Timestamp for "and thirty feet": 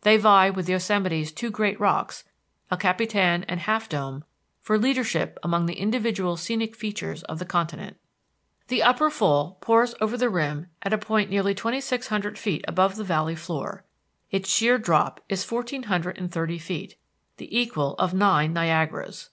16.18-16.96